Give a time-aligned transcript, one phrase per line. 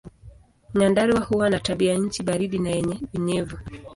[0.75, 3.57] Nyandarua huwa na tabianchi baridi na yenye unyevu.